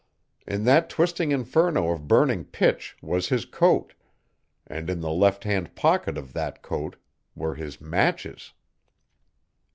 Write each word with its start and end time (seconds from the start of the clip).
In 0.47 0.63
that 0.63 0.89
twisting 0.89 1.29
inferno 1.31 1.91
of 1.91 2.07
burning 2.07 2.45
pitch 2.45 2.97
was 3.03 3.29
his 3.29 3.45
coat, 3.45 3.93
and 4.65 4.89
in 4.89 4.99
the 4.99 5.11
left 5.11 5.43
hand 5.43 5.75
pocket 5.75 6.17
of 6.17 6.33
that 6.33 6.63
coat 6.63 6.95
WERE 7.35 7.53
HIS 7.53 7.79
MATCHES! 7.79 8.53